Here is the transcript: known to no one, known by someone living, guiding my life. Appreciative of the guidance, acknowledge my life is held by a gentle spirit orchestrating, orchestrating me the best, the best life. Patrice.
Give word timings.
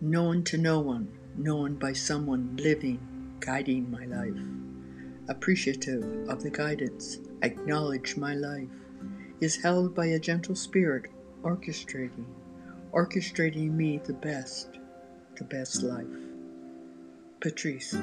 known 0.00 0.44
to 0.44 0.58
no 0.58 0.80
one, 0.80 1.08
known 1.36 1.76
by 1.76 1.92
someone 1.92 2.56
living, 2.56 3.36
guiding 3.40 3.90
my 3.90 4.04
life. 4.06 4.40
Appreciative 5.28 6.28
of 6.28 6.42
the 6.42 6.50
guidance, 6.50 7.18
acknowledge 7.42 8.16
my 8.16 8.34
life 8.34 8.68
is 9.40 9.62
held 9.62 9.94
by 9.94 10.06
a 10.06 10.18
gentle 10.18 10.54
spirit 10.54 11.10
orchestrating, 11.42 12.26
orchestrating 12.92 13.72
me 13.72 14.00
the 14.04 14.12
best, 14.12 14.78
the 15.36 15.44
best 15.44 15.82
life. 15.82 16.06
Patrice. 17.40 17.94